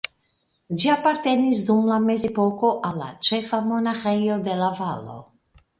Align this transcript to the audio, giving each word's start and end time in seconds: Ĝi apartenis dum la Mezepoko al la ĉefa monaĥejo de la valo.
Ĝi 0.83 0.89
apartenis 0.93 1.61
dum 1.69 1.83
la 1.91 1.99
Mezepoko 2.07 2.73
al 2.91 2.99
la 3.03 3.11
ĉefa 3.29 3.63
monaĥejo 3.71 4.41
de 4.51 4.61
la 4.65 4.77
valo. 4.83 5.25